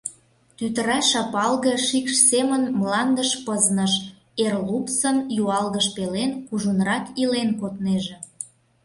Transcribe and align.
Тӱтыра 0.57 0.99
шапалге 1.09 1.73
шикш 1.87 2.13
семын 2.29 2.63
мландыш 2.79 3.31
пызныш, 3.45 3.93
эр 4.43 4.53
лупсын 4.67 5.17
юалгыж 5.41 5.85
пелен 5.95 6.31
кужунрак 6.47 7.05
илен 7.21 7.49
коднеже. 7.59 8.15